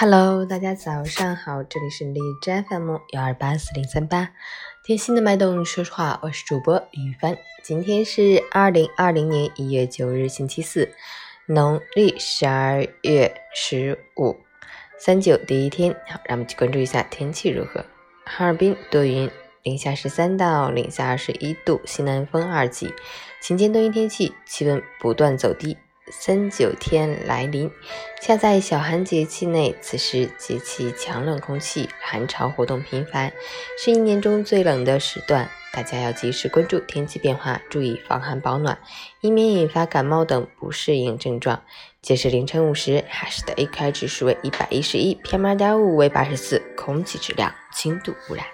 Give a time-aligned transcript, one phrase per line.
[0.00, 4.30] Hello，大家早上好，这里是荔枝 FM 幺二八四零三八，
[4.82, 7.36] 贴心的脉动，说实话，我是主播雨帆。
[7.62, 10.88] 今天是二零二零年一月九日，星期四，
[11.44, 14.38] 农历十二月十五，
[14.98, 15.94] 三九第一天。
[16.08, 17.84] 好，让我们去关注一下天气如何。
[18.24, 19.30] 哈尔滨多云，
[19.64, 22.90] 零下十三到零下二十一度，西南风二级，
[23.42, 25.76] 晴间多云天气，气温不断走低。
[26.10, 27.70] 三九天来临，
[28.20, 33.32] 恰在小寒节气内，此时节气强冷空气，寒潮活动频繁，
[33.78, 35.48] 是一年中最冷的时段。
[35.72, 38.78] 大家要及时关注天气变化，注意防寒保暖，
[39.20, 41.62] 以免引发感冒等不适应症状。
[42.02, 48.44] 截至凌晨五时，哈市的 AQI 指数为一百一十一，PM 二点五为八十四，空气质量轻度污染。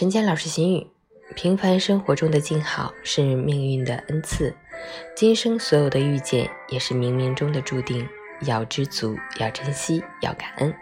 [0.00, 0.86] 陈佳老师心语：
[1.36, 4.56] 平凡生活中的静好是命运的恩赐，
[5.14, 8.08] 今生所有的遇见也是冥冥中的注定。
[8.46, 10.74] 要知足，要珍惜，要感恩。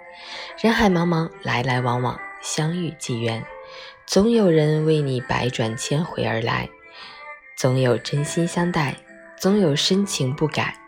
[0.62, 3.44] 人海茫茫，来来往往，相遇即缘，
[4.06, 6.70] 总有人为你百转千回而来，
[7.56, 8.98] 总有真心相待，
[9.36, 10.78] 总有深情不改。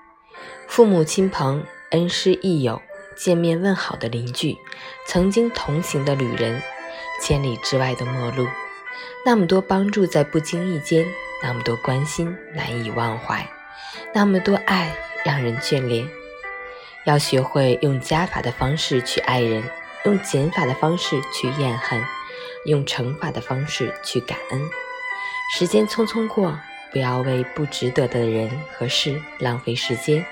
[0.69, 2.81] 父母亲朋、恩师益友、
[3.17, 4.57] 见面问好的邻居、
[5.05, 6.63] 曾经同行的旅人。
[7.23, 8.47] 千里之外的陌路，
[9.25, 11.07] 那么多帮助在不经意间，
[11.43, 13.47] 那么多关心难以忘怀，
[14.13, 16.09] 那么多爱让人眷恋。
[17.05, 19.63] 要学会用加法的方式去爱人，
[20.05, 22.03] 用减法的方式去怨恨，
[22.67, 24.61] 用乘法的方式去感恩。
[25.57, 26.59] 时间匆匆过，
[26.93, 30.25] 不要为不值得的人和事浪费时间。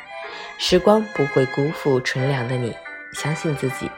[0.58, 2.74] 时光不会辜负纯良的你，
[3.12, 3.90] 相信自己，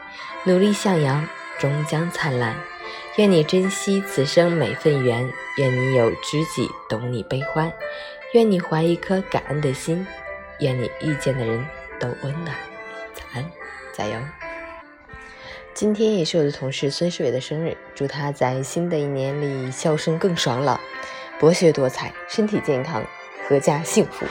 [0.45, 1.27] 努力向阳，
[1.61, 2.55] 终将灿烂。
[3.17, 7.71] 愿你珍惜此生每份缘，愿你有知己懂你悲欢，
[8.33, 10.05] 愿你怀一颗感恩的心，
[10.59, 11.63] 愿你遇见的人
[11.99, 12.55] 都温暖。
[13.13, 13.45] 早安，
[13.93, 14.13] 加油！
[15.73, 20.79] 今天也是我的同事孙世伟的生日，祝他在新的一年里笑声更爽朗，
[21.39, 23.03] 博学多才，身体健康，
[23.47, 24.25] 阖家幸福。